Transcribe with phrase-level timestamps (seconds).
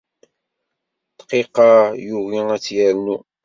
[1.17, 1.67] Ddqiqa
[2.05, 3.15] yugi ad tt-yernu.